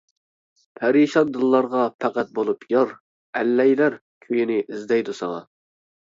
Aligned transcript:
پەرىشان 0.77 1.29
دىللارغا 1.35 1.83
پەقەت 2.05 2.31
بولۇپ 2.39 2.65
يار، 2.77 2.95
ئەللەيلەر 3.43 4.01
كۈيىنى 4.27 4.59
ئىزدەيدۇ 4.65 5.19
ساڭا. 5.23 5.47